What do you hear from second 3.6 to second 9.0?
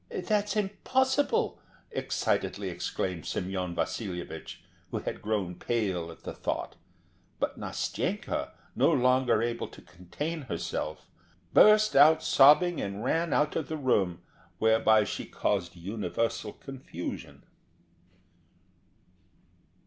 Vasilyevich, who had grown pale at the thought. But Nastenka, no